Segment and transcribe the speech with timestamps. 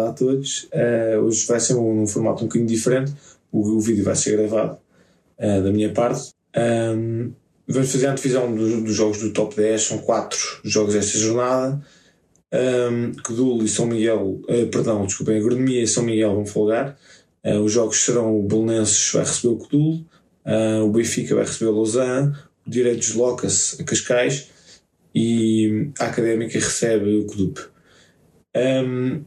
[0.00, 0.68] olá a todos.
[0.72, 3.12] Uh, hoje vai ser um, um, formato um bocadinho diferente.
[3.52, 4.78] O, o vídeo vai ser gravado
[5.38, 6.32] uh, da minha parte.
[6.56, 7.32] Um,
[7.68, 9.82] vamos fazer a divisão dos, dos, jogos do top 10.
[9.82, 11.80] São quatro jogos desta jornada.
[12.52, 13.12] Um,
[13.62, 16.96] e São Miguel, uh, perdão, desculpem, Agronomia e São Miguel vão folgar.
[17.62, 20.04] os jogos serão o Belenenses vai receber o Cedul,
[20.84, 22.34] o Benfica vai receber o Lausanne,
[22.66, 24.48] o Direito desloca-se a Cascais
[25.14, 27.60] e a Académica recebe o Clube.
[28.56, 29.24] Um,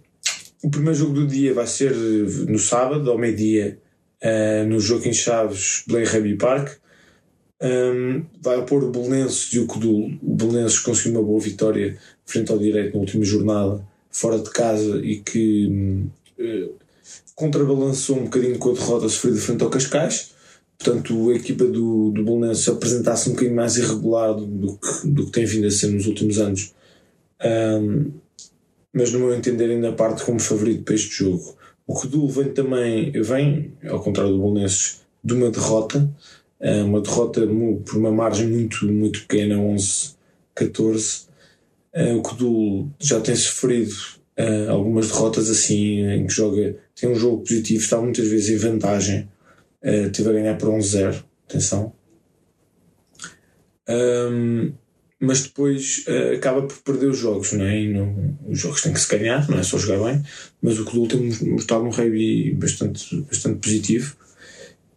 [0.63, 3.77] o primeiro jogo do dia vai ser no sábado, ao meio-dia,
[4.23, 6.77] uh, no Joaquim Chaves, Belém Rugby Park.
[7.61, 10.17] Um, vai opor o Belenenses e o Codul.
[10.21, 14.99] O Belenenses conseguiu uma boa vitória frente ao Direito na última jornada, fora de casa,
[15.03, 15.67] e que
[16.39, 16.73] uh,
[17.35, 20.31] contrabalançou um bocadinho com a derrota sofrida frente ao Cascais.
[20.77, 25.25] Portanto, a equipa do, do Belenenses apresentasse um bocadinho mais irregular do, do, que, do
[25.25, 26.73] que tem vindo a ser nos últimos anos.
[27.43, 28.11] Um,
[28.93, 31.55] mas no meu entender ainda parte como favorito para este jogo.
[31.85, 36.09] O Redul vem também, vem, ao contrário do Bolonenses, de uma derrota,
[36.59, 37.41] eh, uma derrota
[37.85, 41.27] por uma margem muito, muito pequena, 11-14.
[41.93, 43.93] Eh, o Redul já tem sofrido
[44.37, 48.57] eh, algumas derrotas assim, em que joga, tem um jogo positivo, está muitas vezes em
[48.57, 49.29] vantagem,
[50.13, 51.93] teve a ganhar por 11-0, atenção.
[55.23, 57.81] Mas depois uh, acaba por perder os jogos, não é?
[57.85, 60.21] Não, os jogos têm que se ganhar, não é só jogar bem,
[60.61, 64.17] mas o Clube tem mostrado um rugby bastante, bastante positivo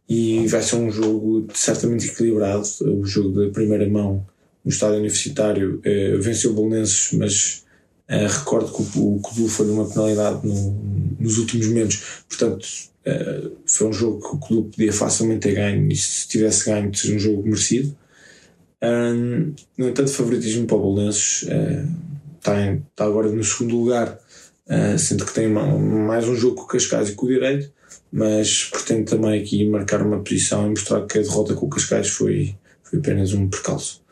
[0.09, 2.67] e vai ser um jogo certamente equilibrado.
[2.81, 4.27] O jogo da primeira mão
[4.65, 7.65] no estádio universitário uh, venceu o Bolonenses, mas
[8.11, 12.67] uh, recordo que o, o Clube foi numa penalidade no, nos últimos momentos, portanto.
[13.65, 17.15] foi um jogo que o clube podia facilmente ter ganho e se tivesse ganho seria
[17.15, 17.97] um jogo merecido
[18.83, 21.43] um, no entanto, favoritismo para o Belenenses
[22.39, 24.19] está, uh, está agora no segundo lugar,
[24.69, 27.73] uh, sendo que tem uma, mais um jogo com o Cascais e com o Direito,
[28.13, 32.09] mas pretende também aqui marcar uma posição e mostrar que a derrota com o Cascais
[32.09, 34.05] foi, foi apenas um percalço.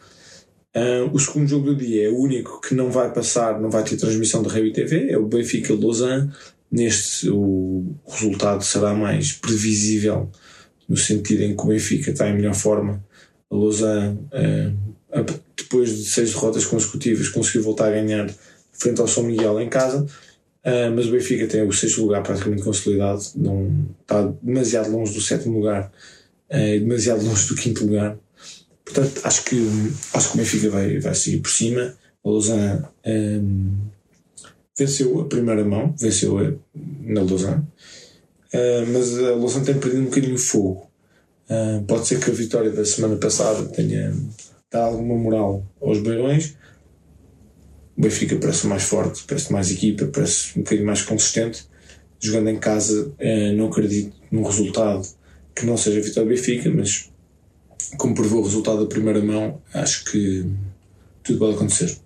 [0.75, 3.85] Uh, o segundo jogo do dia é o único que não vai passar, não vai
[3.85, 6.33] ter transmissão da Rede TV, é o Benfica Lausanne.
[6.73, 10.29] Neste, o resultado será mais previsível,
[10.89, 13.05] no sentido em que o Benfica está em melhor forma
[13.57, 15.25] Lausanne, uh,
[15.57, 18.29] depois de seis derrotas consecutivas, conseguiu voltar a ganhar
[18.73, 20.07] frente ao São Miguel em casa.
[20.65, 25.21] Uh, mas o Benfica tem o sexto lugar praticamente consolidado, não está demasiado longe do
[25.21, 25.93] sétimo lugar
[26.51, 28.17] uh, e demasiado longe do quinto lugar.
[28.83, 29.57] Portanto, acho que,
[30.15, 31.95] acho que o Benfica vai, vai seguir por cima.
[32.25, 33.73] A Lausanne um,
[34.77, 37.63] venceu a primeira mão, venceu na Lausanne,
[38.55, 40.91] uh, mas a Lausanne tem perdido um bocadinho o fogo.
[41.49, 44.15] Uh, pode ser que a vitória da semana passada tenha
[44.71, 46.57] dado alguma moral aos Beirões.
[47.97, 51.67] O Benfica parece mais forte, parece mais equipa, parece um bocadinho mais consistente.
[52.19, 55.07] Jogando em casa, uh, não acredito num resultado
[55.55, 57.11] que não seja a vitória do Benfica, mas
[57.97, 60.47] como provou o resultado da primeira mão, acho que
[61.23, 61.97] tudo pode acontecer.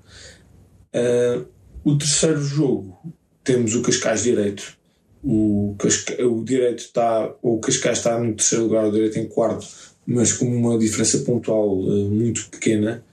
[0.94, 1.46] Uh,
[1.84, 2.98] o terceiro jogo
[3.44, 4.77] temos o Cascais Direito
[5.22, 9.66] o, Casca, o direito está, o Cascais está no terceiro lugar, o direito em quarto,
[10.06, 13.04] mas com uma diferença pontual uh, muito pequena.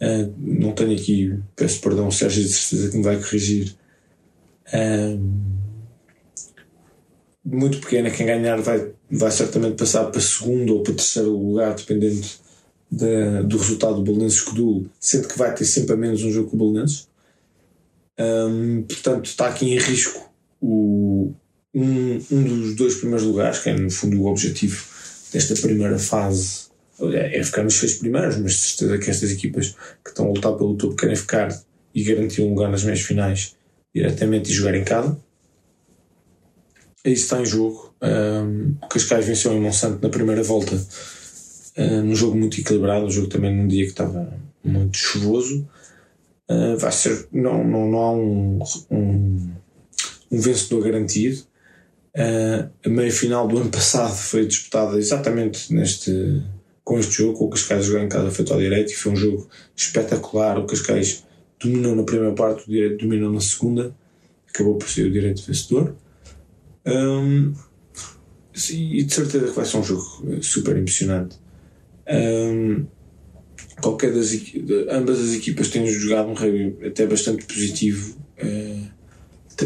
[0.00, 3.74] Uh, não tenho aqui, peço perdão, Sérgio, de certeza que me vai corrigir.
[4.68, 5.56] Uh,
[7.44, 12.20] muito pequena, quem ganhar vai, vai certamente passar para segundo ou para terceiro lugar, dependendo
[12.90, 16.50] de, do resultado do Belenenses Codul, sendo que vai ter sempre a menos um jogo
[16.50, 17.08] com o Belenenses.
[18.18, 20.28] Um, portanto, está aqui em risco
[20.60, 21.34] o,
[21.76, 24.82] um, um dos dois primeiros lugares, que é no fundo o objetivo
[25.30, 26.66] desta primeira fase,
[27.12, 30.74] é ficar nos seis primeiros, mas certeza que estas equipas que estão a lutar pelo
[30.74, 31.48] topo querem ficar
[31.94, 33.54] e garantir um lugar nas meias finais
[33.94, 35.18] diretamente e jogar em casa.
[37.04, 37.94] Isso está em jogo.
[38.02, 40.74] Um, o Cascais venceu em Monsanto na primeira volta,
[41.76, 44.32] um, num jogo muito equilibrado, um jogo também num dia que estava
[44.64, 45.68] muito chuvoso.
[46.50, 48.58] Uh, vai ser, não, não, não há um,
[48.90, 49.50] um,
[50.30, 51.44] um vencedor garantido.
[52.16, 56.42] Uh, a meia final do ano passado foi disputada exatamente neste,
[56.82, 59.16] com este jogo, com o Cascais jogou em casa feito ao direito e foi um
[59.16, 59.46] jogo
[59.76, 60.58] espetacular.
[60.58, 61.26] O Cascais
[61.60, 63.94] dominou na primeira parte, o direito dominou na segunda,
[64.48, 65.94] acabou por ser o direito vencedor.
[66.86, 67.52] Um,
[68.70, 71.36] e de certeza que vai ser um jogo super impressionante.
[72.08, 72.86] Um,
[73.82, 74.32] qualquer das
[74.88, 78.16] ambas as equipas têm jogado um rugby até bastante positivo.
[78.42, 78.95] Uh,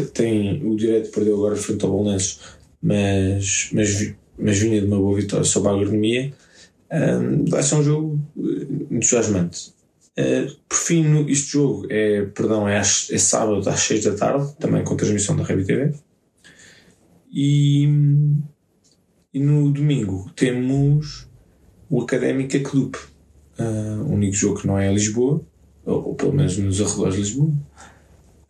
[0.05, 2.39] tem o direito de perder agora frente ao Bolonenses,
[2.81, 6.33] mas, mas, mas vinha de uma boa vitória sobre a agronomia.
[6.91, 9.73] Um, vai ser um jogo eh, entusiasmante.
[10.19, 14.53] Uh, por fim, este jogo é, perdão, é, às, é sábado às 6 da tarde,
[14.59, 15.93] também com transmissão da Rede TV.
[17.31, 17.87] E,
[19.33, 21.29] e no domingo temos
[21.89, 22.97] o Académica Clube,
[23.57, 25.41] uh, o único jogo que não é Lisboa,
[25.85, 27.53] ou, ou, pelo menos nos arredores de Lisboa.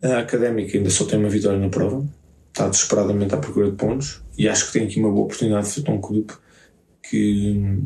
[0.02, 2.04] A Académica ainda só tem uma vitória na prova,
[2.48, 5.72] está desesperadamente à procura de pontos e acho que tem aqui uma boa oportunidade de
[5.72, 6.32] ser um clube
[7.08, 7.78] que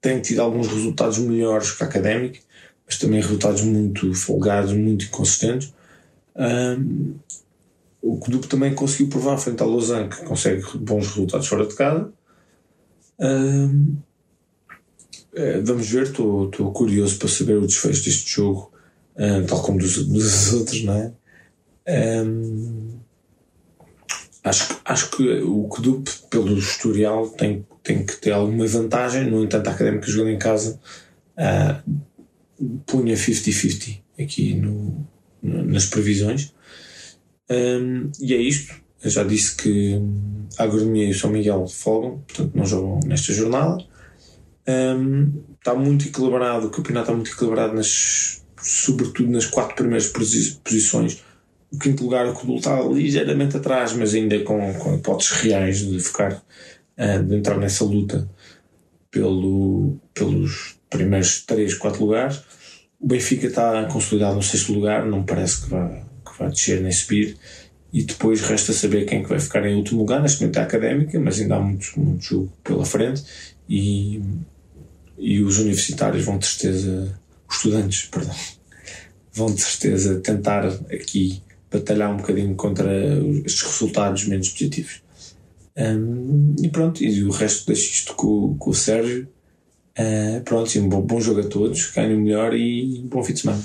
[0.00, 2.38] tem tido alguns resultados melhores que a Académica,
[2.86, 5.72] mas também resultados muito folgados, muito inconsistentes.
[6.36, 7.14] Um,
[8.02, 12.12] o clube também conseguiu provar frente à Lausanne que consegue bons resultados fora de casa.
[13.18, 13.96] Um,
[15.34, 18.73] é, vamos ver, estou curioso para saber o desfecho deste jogo,
[19.48, 21.12] tal como dos, dos outros, não é?
[21.86, 22.98] Um,
[24.42, 29.30] acho, acho que o clube, pelo historial, tem, tem que ter alguma vantagem.
[29.30, 30.80] No entanto, a académica jogando em casa
[31.38, 32.00] uh,
[32.86, 35.06] punha 50-50 aqui no,
[35.42, 36.54] nas previsões.
[37.50, 38.82] Um, e é isto.
[39.02, 40.00] Eu já disse que
[40.58, 43.84] a Agronomia e o São Miguel folgam, portanto não jogam nesta jornada.
[44.66, 51.22] Um, está muito equilibrado, o campeonato está muito equilibrado, nas, sobretudo nas quatro primeiras posições.
[51.70, 56.00] O quinto lugar, o Codul está ligeiramente atrás, mas ainda com, com hipóteses reais de
[56.00, 56.42] ficar,
[56.98, 58.28] uh, de entrar nessa luta
[59.10, 62.42] pelo, pelos primeiros três, quatro lugares.
[63.00, 66.92] O Benfica está consolidado no sexto lugar, não parece que vá, que vá descer nem
[66.92, 67.36] subir.
[67.92, 70.20] E depois resta saber quem é que vai ficar em último lugar.
[70.20, 73.22] Neste momento é a académica, mas ainda há muito, muito jogo pela frente.
[73.68, 74.20] E,
[75.16, 78.34] e os universitários vão de certeza, os estudantes, perdão,
[79.32, 82.90] vão de certeza tentar aqui batalhar um bocadinho contra
[83.44, 85.02] estes resultados menos positivos.
[85.76, 89.28] Um, e pronto, e o resto deixo isto com, com o Sérgio.
[89.98, 93.40] Uh, pronto, sim, um bom, bom jogo a todos, ganhem melhor e bom fim de
[93.40, 93.62] semana.